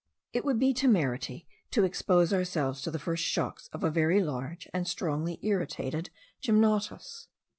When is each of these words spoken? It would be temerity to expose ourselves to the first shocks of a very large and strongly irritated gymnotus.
It 0.33 0.43
would 0.43 0.57
be 0.59 0.73
temerity 0.73 1.45
to 1.69 1.83
expose 1.83 2.33
ourselves 2.33 2.81
to 2.81 2.89
the 2.89 2.97
first 2.97 3.23
shocks 3.23 3.69
of 3.71 3.83
a 3.83 3.91
very 3.91 4.19
large 4.23 4.67
and 4.73 4.87
strongly 4.87 5.37
irritated 5.43 6.09
gymnotus. 6.41 7.27